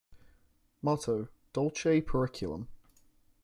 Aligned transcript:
Motto: 0.81 1.27
Dulce 1.53 2.01
Periculum. 2.01 2.65